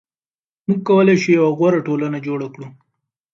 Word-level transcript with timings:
موږ 0.67 0.79
کولای 0.87 1.17
شو 1.23 1.29
یوه 1.37 1.51
غوره 1.59 1.79
ټولنه 1.87 2.17
جوړه 2.27 2.47
کړو. 2.53 2.67